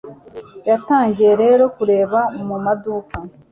yatangiye 0.69 1.31
rero 1.41 1.63
kureba 1.75 2.19
mu 2.47 2.55
maduka 2.65 3.15